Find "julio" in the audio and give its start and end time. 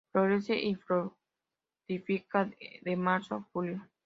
3.53-3.87